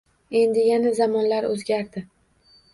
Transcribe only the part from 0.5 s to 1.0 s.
yana